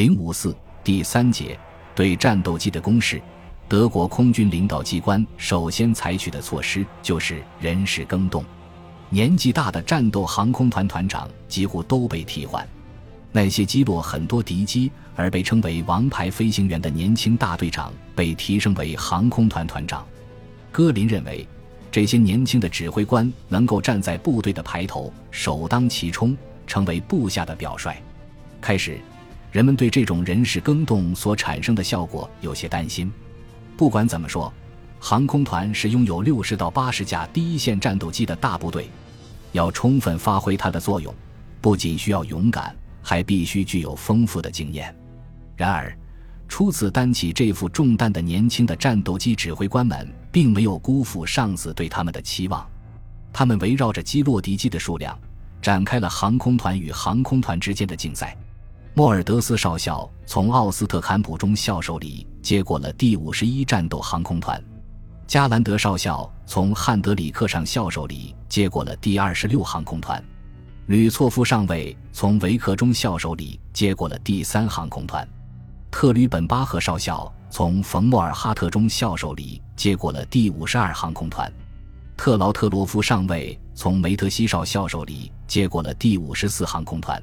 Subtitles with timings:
[0.00, 1.60] 零五四第三节
[1.94, 3.20] 对战斗机的攻势，
[3.68, 8.42] 德国空军领导机关首先采取的措施就是人事更动。
[9.10, 12.66] 年纪大的战斗航空团团长几乎都被替换，
[13.30, 20.06] 那些击落很多敌机而被称为“王牌飞行员”的年轻大队长被提升为航空团团长。
[20.72, 21.46] 戈林认为，
[21.92, 26.34] 这些年轻的指挥官能够站在部队的排头，首当其冲，
[26.66, 27.94] 成为部下的表率。
[28.62, 28.98] 开始。
[29.50, 33.10] 人们对这种人事更动所产生的效果有些担心。
[33.76, 34.52] 不管怎么说，
[35.00, 38.88] 航空团是拥有六十到八十架第一线战斗机的大部队，
[39.52, 41.12] 要充分发挥它的作用，
[41.60, 44.94] 不仅需要勇敢，还必须具有丰富的经验。
[45.56, 45.96] 然而，
[46.46, 52.64] 初次担起这副重担的年轻的战斗机指挥官们，并没有辜负上司对他们的期望。
[53.32, 55.18] 他们围绕着击落敌机的数量，
[55.62, 58.36] 展开了航空团与航空团之间的竞赛。
[58.92, 64.62] 莫尔德斯少校从奥斯特坎普中校手里接过了第五十一战斗航空团，
[65.28, 70.22] 加兰德少校从汉德里克上校手里接过了第二十六航空团，
[70.86, 75.26] 吕措夫上尉从维克中校手里接过了第三航空团，
[75.88, 81.50] 特吕本巴赫少校从冯莫尔哈特中校手里接过了第五十二航空团，
[82.16, 87.22] 特劳特罗夫上尉从梅特西少校手里接过了第五十四航空团。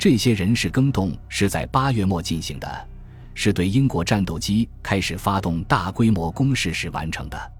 [0.00, 2.88] 这些人事更动是在八月末进行的，
[3.34, 7.52] 是对英国战斗机开始发动大规模攻势时完成的。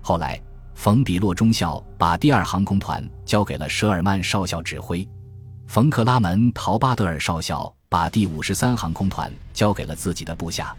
[0.00, 0.40] 后来，
[0.74, 5.06] 冯比洛中校把第二航空团交给了舍尔曼少校指挥，
[5.66, 10.74] 冯克拉门陶巴德尔少校把第五十三航空团交给了自己的部下，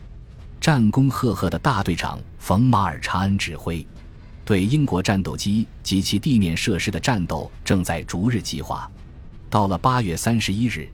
[0.59, 3.85] 战功赫赫的大队长冯马尔查恩指挥。
[4.43, 8.89] 对英国战斗机及其地面设施的战斗正在逐日激化。
[9.47, 10.89] 到了八月三十一日。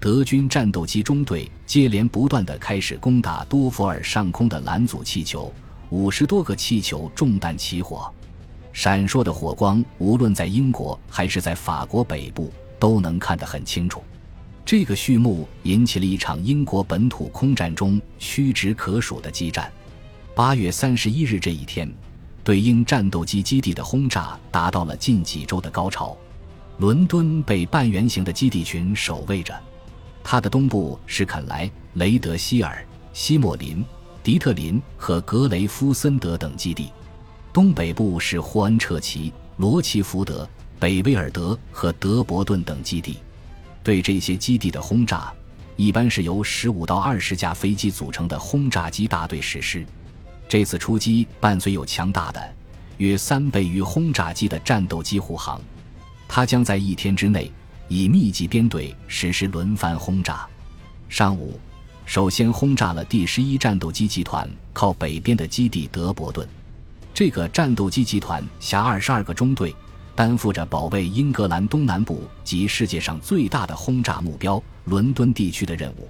[0.00, 5.52] 德军战斗机中队接连不断地开始攻打多佛尔上空的蓝组气球，
[5.90, 8.08] 五十多个气球中弹起火，
[8.72, 14.00] 闪烁的火光，无论在英国还是在法国北部都能看得很清楚。
[14.64, 19.72] 这个序幕引起了一场英国本土空战中屈指可数的激战。
[20.32, 21.92] 八月三十一日这一天，
[22.44, 26.16] 对英战斗机基地的轰炸达到了近几周的高潮，
[26.76, 29.52] 伦敦被半圆形的基地群守卫着。
[30.22, 33.84] 它的东部是肯莱、雷德希尔、西莫林、
[34.22, 36.90] 迪特林和格雷夫森德等基地，
[37.52, 43.18] 东北部是霍恩彻奇、罗奇福德、北威尔德和德伯顿等基地。
[43.82, 45.32] 对这些基地的轰炸，
[45.76, 49.86] 一般是由十五到二十架飞机组成的轰炸机大队实施。
[50.46, 52.54] 这次出击伴随有强大的、
[52.98, 55.58] 约三倍于轰炸机的战斗机护航，
[56.26, 57.50] 它将在一天之内。
[57.88, 60.46] 以密集编队实施轮番轰炸。
[61.08, 61.58] 上午，
[62.04, 66.46] 首先轰炸了第十一战斗机集团靠北边的基地德伯顿。
[67.14, 69.74] 这个战斗机集团辖二十二个中队，
[70.14, 76.08] 担负着保卫英格兰东南部及世界上最大的轰炸目标——伦敦地区的任务。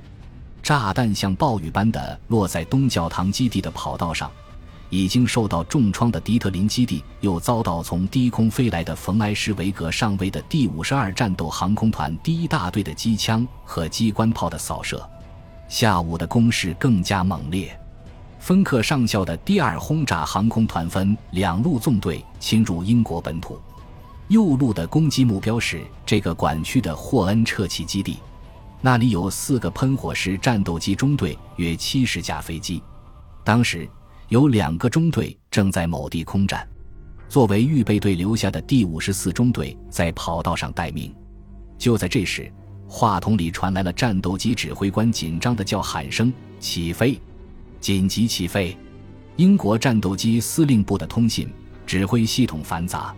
[0.63, 4.31] 炸弹像暴雨般的落在东教堂基地的跑道上。
[4.91, 15.07] 已经受到重创的迪特林基地，又遭到从低空飞来的冯埃施维格上尉的第五十二战斗航空团第一大队的机枪和机关炮的扫射。
[15.69, 17.79] 下午的攻势更加猛烈，
[18.39, 23.61] 芬克上校的第二轰炸航空团分两路纵队侵入英国本土，
[24.29, 28.17] 右路的攻击目标是这个管区的霍恩彻奇基地，
[28.81, 32.83] 那里有四个喷火式战斗机中队，约七十架飞机。
[33.45, 33.87] 当时。
[34.29, 36.69] 有两个中队正在某地空战，
[37.31, 41.15] 作为预备队留下的第五十四中队在跑道上待命。
[41.79, 42.53] 就在这时，
[42.87, 46.31] 话筒里传来了战斗机指挥官紧张的叫喊声
[46.61, 47.19] ：“起飞！
[47.81, 48.77] 紧急起飞！”
[49.37, 51.49] 英国战斗机司令部的通信
[51.87, 53.17] 指挥系统繁杂，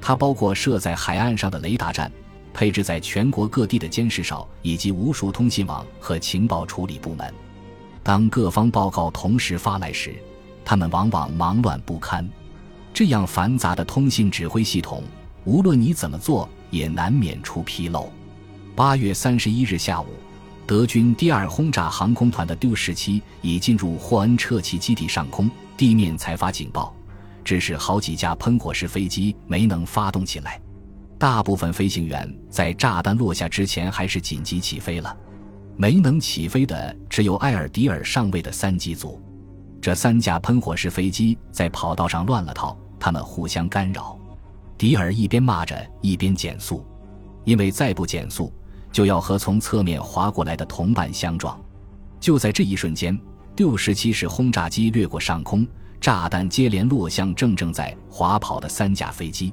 [0.00, 2.08] 它包括设在海岸上的雷达站、
[2.52, 7.34] 配置在全国各地的监视哨以及无数通信网和情报处理部门。
[8.04, 10.14] 当各方报告同时发来时，
[10.64, 12.28] 他们往往忙乱不堪，
[12.92, 15.02] 这样繁杂的通信指挥系统，
[15.44, 18.10] 无论你怎么做，也难免出纰漏。
[18.74, 20.06] 八月三十一日下午，
[20.66, 26.94] 德军第二轰炸航空团的丢十七已进入霍恩彻奇基地上空，地面才发警报，
[27.44, 30.60] 致使好几架喷火式飞机没能发动起来。
[31.18, 35.16] 大部分飞行员在炸弹落下之前还是紧急起飞了，
[35.76, 39.22] 没能起飞的只有埃尔迪尔上尉的三机组。
[39.84, 44.18] 这三架喷火式飞机在跑道上乱了套，他们互相干扰。
[44.78, 46.82] 迪尔一边骂着，一边减速，
[47.44, 48.50] 因为再不减速，
[48.90, 51.62] 就要和从侧面滑过来的同伴相撞。
[52.18, 53.14] 就在这一瞬间，
[53.56, 55.68] 六十七式轰炸机掠过上空，
[56.00, 59.52] 炸弹接连落向正正在滑跑的三架飞机。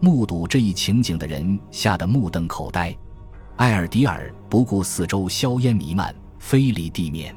[0.00, 2.94] 目睹这一情景的人吓得目瞪口呆。
[3.56, 7.34] 埃尔迪尔不顾四周硝烟弥漫，飞离地面。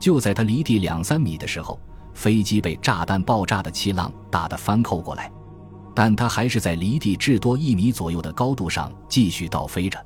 [0.00, 1.78] 就在他离地两三米的时候，
[2.14, 5.30] 飞机被炸弹爆炸的气浪打得翻扣过来，
[5.94, 10.04] 但他还是在离地至多一米左右的高度上继续倒飞着。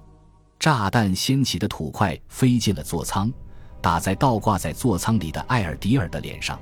[0.58, 3.32] 炸弹掀起的土块飞进了座舱，
[3.80, 6.58] 打在倒挂在座舱里的埃尔迪尔的脸上。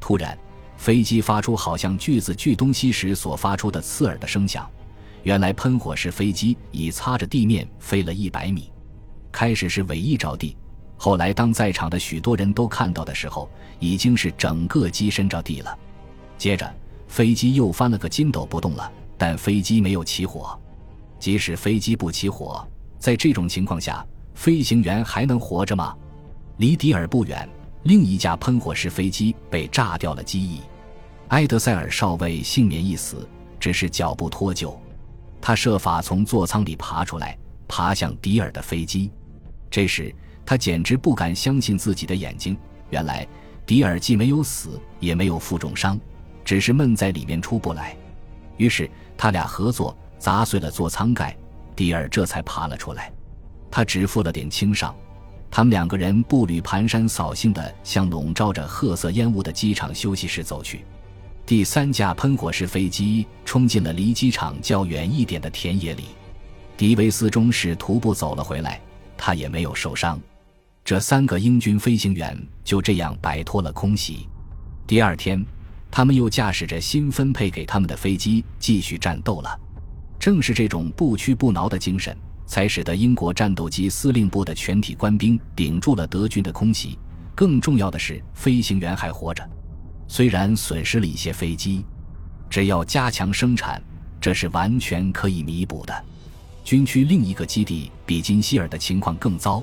[0.00, 0.36] 突然，
[0.76, 4.68] 飞机发出好像锯子锯东西时所发出的刺耳的声响。
[5.24, 8.72] 原来喷火式飞机已擦着地面飞了一百米，
[9.30, 10.56] 开始是尾翼着地。
[11.04, 13.50] 后来，当在场的许多人都看到的时候，
[13.80, 15.76] 已经是整个机身着地了。
[16.38, 16.72] 接着，
[17.08, 18.88] 飞机又翻了个筋斗不动了，
[19.18, 20.56] 但飞机没有起火。
[21.18, 22.64] 即使飞机不起火，
[23.00, 24.06] 在这种情况下，
[24.36, 25.92] 飞行员还能活着吗？
[26.58, 27.48] 离迪尔不远，
[27.82, 30.60] 另一架喷火式飞机被炸掉了机翼，
[31.30, 33.28] 埃德塞尔少尉幸免一死，
[33.58, 34.72] 只是脚步脱臼。
[35.40, 39.10] 他设法从座舱里爬出来，爬向迪尔的飞机。
[39.68, 42.56] 这时，他简直不敢相信自己的眼睛。
[42.90, 43.26] 原来，
[43.64, 45.98] 迪尔既没有死，也没有负重伤，
[46.44, 47.96] 只是闷在里面出不来。
[48.56, 51.36] 于是，他俩合作砸碎了座舱盖，
[51.74, 53.12] 迪尔这才爬了出来。
[53.70, 54.94] 他只负了点轻伤。
[55.50, 60.84] 他们两个人步履蹒跚、扫兴地向笼罩着褐色烟雾的机场休息室走去。
[61.44, 66.04] 第三架喷火式飞机冲进了离机场较远一点的田野里。
[66.76, 68.80] 迪维斯中士徒步走了回来，
[69.16, 70.18] 他也没有受伤。
[70.84, 74.28] 这三个英军飞行员就这样摆脱了空袭。
[74.84, 75.44] 第二天，
[75.90, 79.60] 他们又驾驶着新分配给他们的飞机继续战斗了。
[80.18, 86.98] 正是这种不屈不挠的精神，才使得英国战斗机司令部的全体官兵顶住了德军的空袭。
[87.34, 89.48] 更重要的是，飞行员还活着。
[90.08, 91.84] 虽然损失了一些飞机，
[92.50, 93.80] 只要加强生产，
[94.20, 96.04] 这是完全可以弥补的。
[96.64, 99.62] 军区另一个基地比金希尔的情况更糟。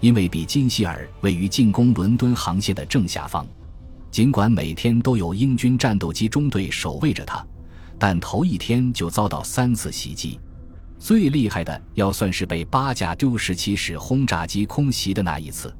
[0.00, 3.46] 因为比金希尔位于进攻伦敦航线的正下方，
[4.12, 7.44] 尽管每天都有英军战斗机中队守卫着它，
[7.98, 10.38] 但头一天就遭到三次袭击。
[11.00, 15.74] 最厉害的要算是被八架丢十七式轰炸机空袭的那一次。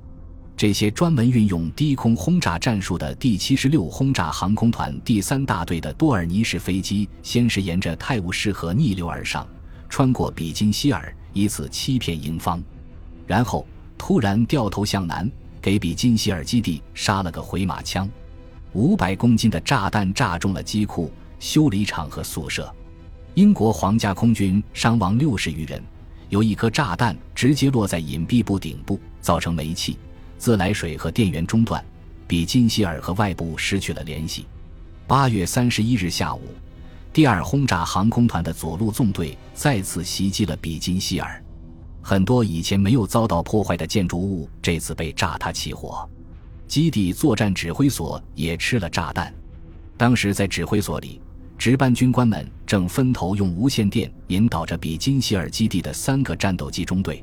[0.56, 9.46] 这些专门运用低空轰炸战术的第七十六轰炸航空团第三大队的多尔尼式飞机，先是沿着泰晤士河逆流而上，
[9.88, 12.60] 穿过比金希尔，以此欺骗英方，
[13.24, 13.64] 然后。
[13.98, 15.30] 突然掉头向南，
[15.60, 18.08] 给比金希尔基地杀了个回马枪，
[18.72, 22.72] 五百公斤的炸弹炸中了机库、修理厂和宿舍。
[23.34, 25.82] 英国皇家空军伤亡六十余人，
[26.28, 29.98] 有一颗炸弹直接落在隐蔽部顶部，造成煤气、
[30.38, 31.84] 自来水和电源中断，
[32.26, 34.46] 比金希尔和外部失去了联系。
[35.06, 36.42] 八月三十一日下午，
[37.12, 41.42] 第二轰炸航空团的左路纵队再次袭击了比金希尔。
[42.08, 46.08] 很多以前没有遭到破坏的建筑物这次被炸塌起火，
[46.66, 49.30] 基地作战指挥所也吃了炸弹。
[49.94, 51.20] 当时在指挥所里，
[51.58, 57.22] 值班军官们正分头用无线电引导着比金希尔基地的三个战斗机中队。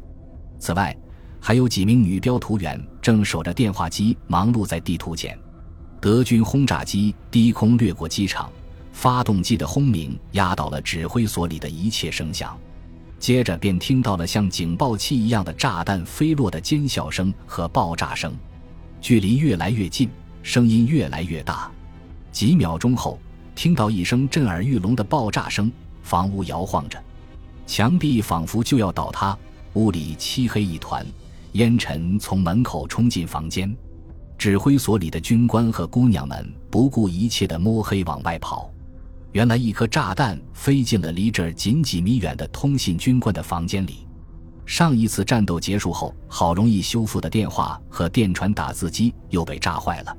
[0.60, 0.96] 此外，
[1.40, 5.36] 还有几名女标图员正守着电话机，忙碌在地图前。
[6.00, 8.51] 德军轰炸机低空掠过机场，
[8.92, 12.56] 发动机的轰鸣压倒了指挥所里的一切声响。
[13.19, 18.34] 接着便听到了像警报器一样的炸弹飞落的尖笑声和爆炸声，
[19.01, 20.10] 距离越来越近，
[20.43, 21.72] 声音越来越大。
[22.31, 23.17] 几秒钟后，
[23.55, 25.72] 听到一声震耳欲聋的爆炸声，
[26.03, 27.01] 房屋摇晃着，
[27.65, 29.36] 墙壁仿佛就要倒塌，
[29.74, 31.05] 屋里漆黑一团，
[31.53, 33.75] 烟尘从门口冲进房间。
[34.38, 38.69] 指挥所里的军官和姑娘们不顾一切地摸黑往外跑。
[39.36, 44.08] 原来一颗炸弹飞进了离这儿仅几米远的通信军官的房间里。
[44.65, 50.18] 上一次战斗结束后，好容易修复的电话和电传打字机又被炸坏了。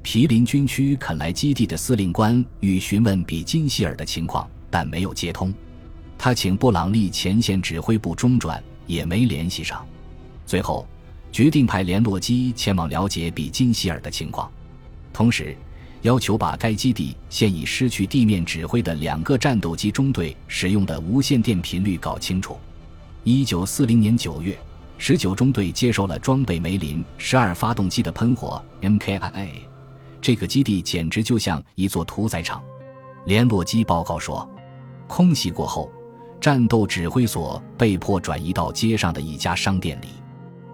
[0.00, 5.52] 毗邻军区肯莱基地的司令官欲询问比金希尔的情况，但没有接通。
[6.16, 9.84] 他请布朗利前线指挥部中转，也没联系上。
[10.46, 10.86] 最后，
[11.32, 14.48] 决定派联络机前往了解比金希尔的情况，
[15.12, 15.56] 同时。
[16.02, 22.56] 要求把该基地现已失去地面指挥的两个战斗机中队使用的无线电频率搞清楚。
[23.22, 24.58] 一九四零年九月，
[24.98, 29.48] 十九中队接受了装备梅林十二发动机的喷火 （MKIA），
[30.20, 32.60] 这个基地简直就像一座屠宰场。
[33.24, 34.48] 联络机报告说，
[35.06, 35.88] 空袭过后，
[36.40, 40.08] 战斗指挥所被迫转移到街上的一家商店里。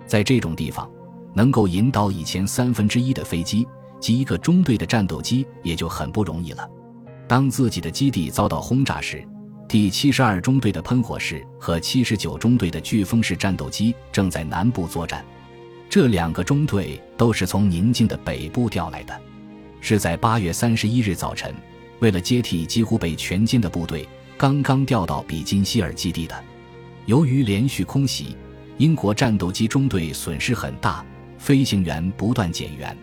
[0.07, 0.91] 在这种地方，
[1.35, 3.69] 能够引导以前三分之一的飞机
[4.01, 6.69] 及一个中队的战斗机也就很不容易了。
[7.27, 9.23] 当自己的基地遭到轰炸时，
[9.69, 15.25] 第七十二中队的喷火式和七十九中队的飓风式战斗机正在南部作战。
[15.91, 19.21] 这两个中队都是从宁静的北部调来的，
[19.81, 21.55] 是在八月三十一日早晨，
[22.01, 26.45] 为了接替几乎被全歼的部队，刚刚调到比金希尔基地的。
[27.07, 28.37] 由于连续空袭，
[28.77, 31.05] 英国战斗机中队损失很大，
[31.39, 32.97] 飞行员不断减员。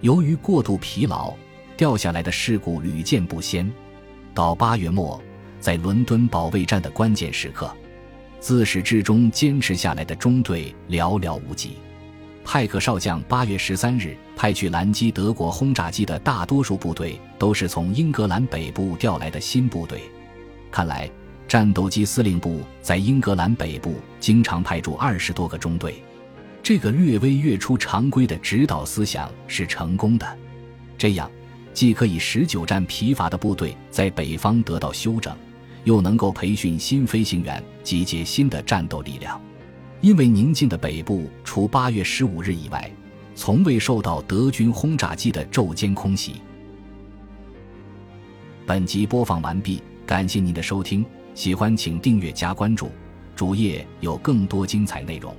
[0.00, 1.34] 由于过度疲劳，
[1.76, 3.70] 掉下来的事故屡见不鲜。
[4.32, 5.20] 到八月末。
[5.60, 7.74] 在伦敦保卫战的关键时刻，
[8.38, 11.78] 自始至终坚持下来的中队寥寥无几。
[12.44, 20.02] 派克少将八月十三日派去拦击德国轰炸机的大多数部队，都是从英格兰北部调来的新部队。
[20.70, 21.10] 看来，
[21.48, 26.04] 战斗机司令部在英格兰北部经常派驻二十多个中队。
[26.64, 30.38] 这个略微越出常规的指导思想是成功的。
[30.96, 31.30] 这样，
[31.74, 35.36] 既可以使久战疲乏的部队在北方得到休整。
[35.84, 39.38] 又能够培训新飞行员，集结新的战斗力量。
[40.00, 42.90] 因为宁静的北部除八月十五日以外，
[43.34, 46.36] 从未受到德军轰炸机的昼间空袭。
[48.64, 51.04] 本集播放完毕，感谢您的收听，
[51.34, 52.90] 喜欢请订阅加关注，
[53.36, 55.36] 主页有更多精彩内容。